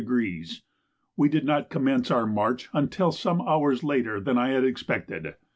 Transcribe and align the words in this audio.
We 1.15 1.29
did 1.29 1.45
not 1.45 1.69
commence 1.69 2.09
our 2.09 2.25
march 2.25 2.69
until 2.73 3.11
some 3.11 3.39
hours 3.39 3.83
later 3.83 4.19
than 4.19 4.39
I 4.39 4.47
had 4.49 4.63
expected. 4.65 5.35